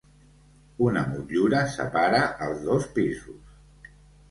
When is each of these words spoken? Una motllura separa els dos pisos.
Una 0.85 1.03
motllura 1.09 1.59
separa 1.75 2.23
els 2.47 2.67
dos 2.73 2.91
pisos. 2.99 3.95